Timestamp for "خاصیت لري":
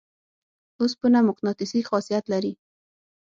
1.89-2.53